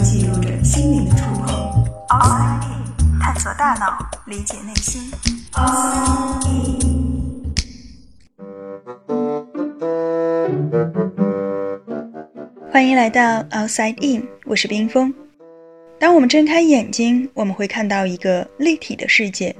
[0.00, 1.84] 记录着心灵的触碰。
[2.08, 5.10] Outside In，探索大脑，理解内心。
[5.52, 6.88] Outside。
[12.70, 15.12] 欢迎来到 Outside In，我是冰峰。
[15.98, 19.54] 当我们睁开眼睛，我们会看到一个立体的世界。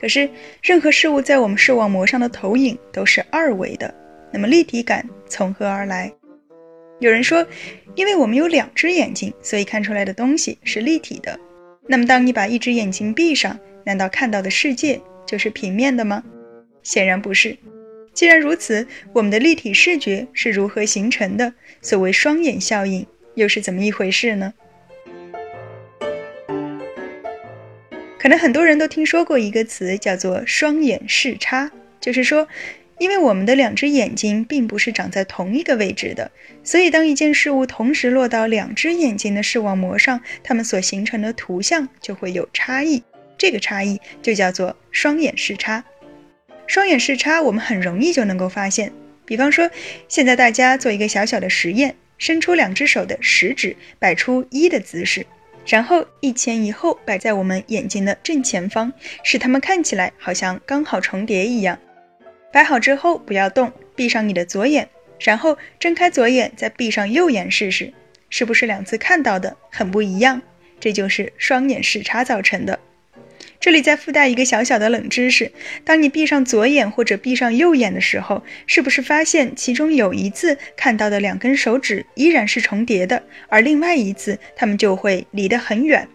[0.00, 0.28] 可是，
[0.62, 3.92] 任何事物在我们视网膜上的投影都是二维的。
[4.32, 6.10] 那么，立体感从何而来？
[7.02, 7.44] 有人说，
[7.96, 11.36] 因为我们有两只眼睛，所以看出来的东西是立体的。
[11.88, 16.22] 那么，当你把一只眼睛闭上，难道看到的世界就是平面的吗？
[16.84, 17.56] 显然不是。
[18.14, 21.52] 既然如此，我们的立体视觉是如何形成的？
[21.80, 24.54] 所谓双眼效应又是怎么一回事呢？
[28.16, 31.68] 可能很多人都听说过一个词，叫做“双眼视差”，
[32.00, 32.46] 就是说，
[33.02, 36.30] 因为我们的两只眼睛并不是长在同一个位置的，
[36.62, 43.02] 所以当一件事物同时落到两只眼睛的视网膜上，它们所形成的图像就会有差异。
[43.36, 45.82] 这个差异就叫做双眼视差。
[46.68, 48.92] 双眼视差我们很容易就能够发现，
[49.24, 49.68] 比方说，
[50.06, 55.26] 现在大家做一个小小的实验，伸出两只手的食指，摆出一的姿势。
[55.66, 58.92] 然后一前一后摆在我们眼睛的正前方，
[59.24, 61.76] 使它们看起来好像刚好重叠一样。
[62.52, 64.88] 摆好之后不要动，闭上你的左眼，
[65.18, 67.92] 然后睁开左眼，再闭上右眼试试，
[68.28, 70.42] 是不是两次看到的很不一样？
[70.78, 72.78] 这就是双眼视差造成的。
[73.58, 75.52] 这里再附带一个小小的冷知识：
[75.84, 86.08] 当你闭上左眼或者闭上右眼的时候，是不是发现其中有一次看到的两根手指依然是重叠的，而另外一次它们就会离得很远？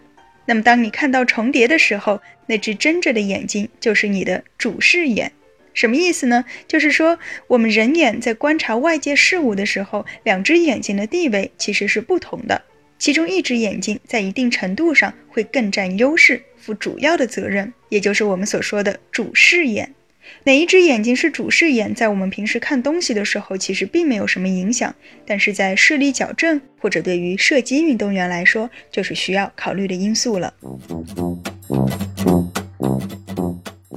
[0.44, 5.32] 那么当你看到重叠的时候，那只睁着的眼睛就是你的主视眼。
[5.78, 6.44] 什么意思呢？
[6.66, 12.62] 就是说我们人眼在观察外界事物的时候，两只眼睛的地位其实是不同的。
[12.98, 19.94] 其中一只眼睛在一定程度上会更占优势，负主要的责任，也就是我们所说的主视眼。
[20.42, 24.92] 哪一只眼睛是主视眼，在我们平时看东西的时候，其实并没有什么影响，
[25.24, 30.52] 但是在视力矫正或者对于射击运动员来说，就是需要考虑的因素了。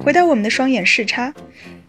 [0.03, 1.31] 回到我们的双眼视差。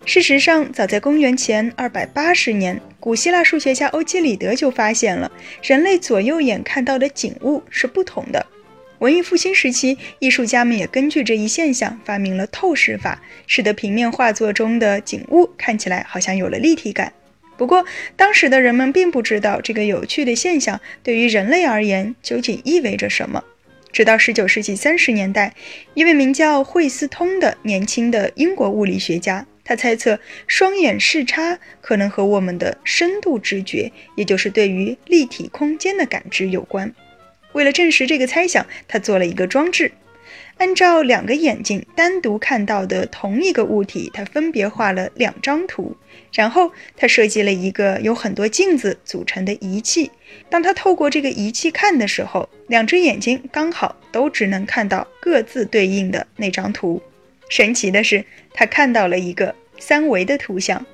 [0.04, 8.44] 事实上，早在公元前二百八十年，古希腊数学家欧几里得就发现了人类左右眼看到的景物是不同的。
[8.98, 17.12] 文艺复兴时期，艺术家们也根据这一现象发明了透视法，使得平面画作中的景物看起来好像有了立体感。
[17.56, 17.84] 不过，
[18.16, 23.42] 当时的人们并不知道这个有趣的现象对于人类而言究竟意味着什么。
[23.92, 25.54] 直到十九世纪三十年代，
[25.92, 29.46] 一位名叫惠斯通的年轻的英国物理学家。
[29.64, 36.92] 他猜测双眼视差可能和我们的深度知觉，也就是对于立体空间的感知有关。
[37.52, 39.92] 为了证实这个猜想，他做了一个装置，
[40.62, 45.96] 按照两个眼睛单独看到的同一个物体，他分别画了两张图。
[46.32, 50.08] 然后他设计了一个由很多镜子组成的仪器。
[50.48, 57.02] 当他透过这个仪器看的时候，两只眼睛刚好都只能看到各自对应的那张图。
[57.48, 58.24] 神奇的是，
[58.54, 60.86] 他看到了一个三维的图像。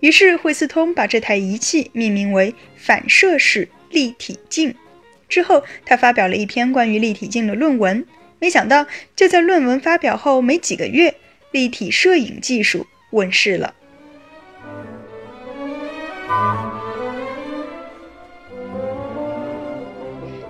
[0.00, 4.74] 于是惠斯通把这台仪器命名为反射式立体镜。
[5.28, 8.04] 之后，他发表了一篇关于立体镜的论文。
[8.38, 11.14] 没想到，就在论文发表后没几个月，
[11.50, 13.74] 立体摄影技术问世了。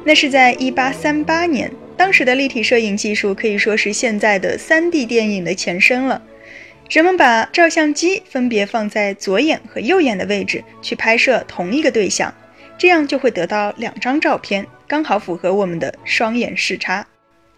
[0.05, 1.71] 那是在一八三八年。
[1.97, 6.23] 当时的立体摄影技术可以说是现在的 3D 电影的前身了。
[6.91, 12.33] 人们把照相机分别放在左眼和右眼的位置去拍摄同一个对象，
[12.77, 17.07] 这样就会得到两张照片，刚好符合我们的双眼视差。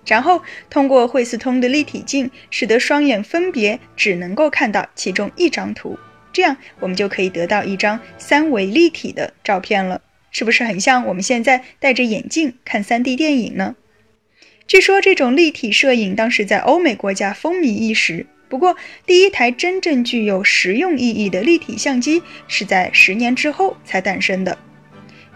[0.09, 5.97] 然后通过惠斯通的立体镜，使得双眼分别只能够看到其中一张图，
[6.33, 10.01] 这样我们就可以得到一张三维立体的照片了。
[10.31, 13.77] 是不是很像我们现在戴着眼镜看 3D 电影呢？
[14.67, 18.27] 据说这种立体摄影当时在欧美国家风靡一时。
[18.51, 24.57] 不过，第一台真正具有实用意义的立体相机是在十年之后才诞生的。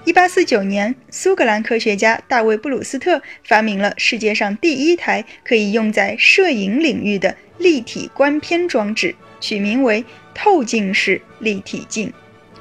[0.05, 10.05] 1849年，苏格兰科学家大卫·布鲁斯特发明了世界上第一台可以用在摄影领域的立体观片装置，取名为
[10.35, 12.13] 透镜式立体镜。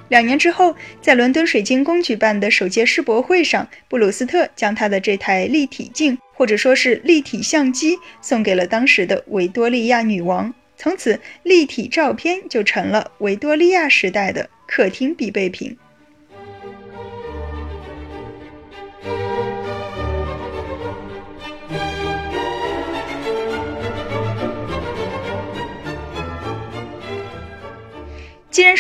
[0.10, 10.54] 两年之后，在伦敦水晶宫举办的首届世博会上，布鲁斯特将他的这台立体镜，或者说是立体相机，送给了当时的维多利亚女王。
[10.78, 15.76] 从此，立体照片就成了维多利亚时代的客厅必备品。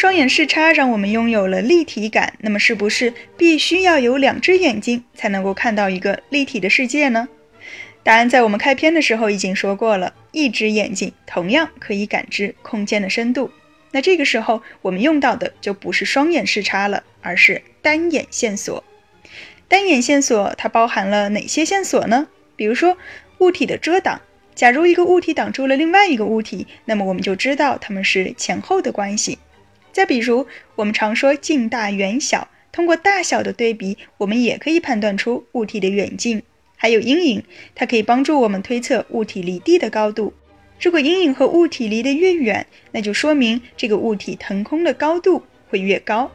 [0.01, 7.30] 双眼视差让我们拥有了立体感，那么是不是必须要有两只眼睛才能够看到一个立体的世界呢？
[8.01, 13.51] 答案在我们开篇的时候已经说过了，一只眼睛同样可以感知空间的深度。
[13.92, 18.83] 那这个时候我们用到的就不是双眼视差了，而是单眼线索。
[19.68, 22.27] 单眼线索它包含了哪些线索呢？
[22.56, 22.98] 比如说
[23.38, 24.19] 物体的遮挡。
[24.56, 29.38] 假如一个物体挡住了另外一个物体，那么我们就知道它们是前后的关系。
[29.92, 36.44] 再比如，我们常说近大远小，通过大小的对比，我们也可以判断出物体的远近。
[36.78, 37.44] 还有阴影，
[37.76, 40.34] 它可以帮助我们推测物体离地的高度。
[40.80, 46.32] 如果阴影和物体离得越远，那就说明这个物体腾空的高度会越高。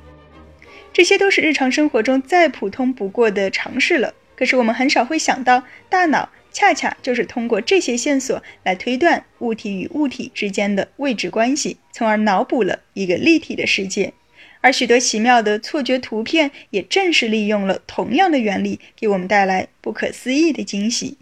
[0.93, 4.15] 这些都是日常生活中再普通不过的常识了。
[4.37, 11.77] 可是我们很少会想到，大脑恰恰就是通过这些线索来推断物体与物体之间的位置关系。
[11.93, 14.15] 从而脑补了一个立体的世界，
[14.63, 21.19] 而许多奇妙的错觉图片也正是利用了同样的原理，给我们带来不可思议的惊喜。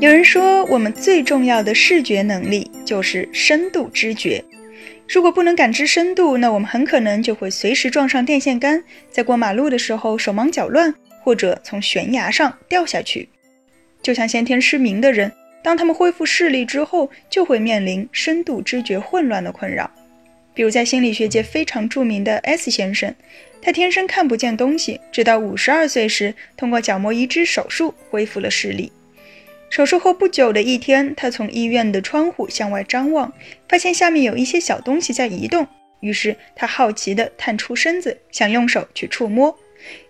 [0.00, 4.44] 有人说，我们最重要的视觉能力就是深度知觉。
[5.12, 8.80] 如果不能感知深度，那我们很可能就会随时撞上电线杆，
[9.10, 13.28] 在过马路的时候手忙脚乱，或者从悬崖上掉下去。
[14.00, 15.30] 就像先天失明的人。
[15.64, 19.90] 当他们恢复视力之后，就会面临深度知觉混乱的困扰。
[20.54, 23.12] 比如，在心理学界非常著名的 S 先生，
[23.60, 28.92] 他天生看不见东西，直到五十二岁时，通过角膜移植手术恢复了视力。
[29.70, 33.32] 手术后不久的一天，他从医院的窗户向外张望，
[33.68, 35.66] 发现下面有一些小东西在移动。
[36.00, 39.56] 于是他好奇地探出身子，想用手去触摸。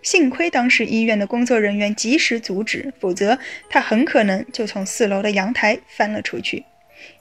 [0.03, 6.65] 幸亏当时医院的工作人员及时阻止，否则他很可能就从四楼的阳台翻了出去。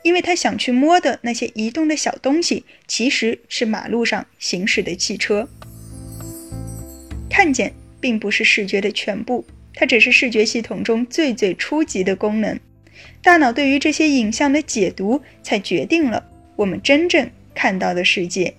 [0.04, 5.48] 因为他想去摸的那些移动的小东西，其实是马路上行驶的汽车。
[7.30, 9.46] 看见并不是视觉的全部，
[9.80, 12.60] 它只是视觉系统中最最初级的功能。
[13.24, 16.22] 大脑对于这些影像的解读，才决定了
[16.58, 18.54] 我们真正看到的世界。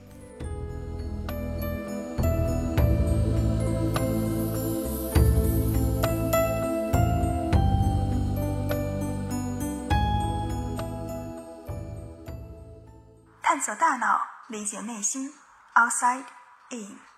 [13.42, 15.28] 探索大脑，理解内心。
[15.74, 16.24] Outside
[16.70, 17.09] in。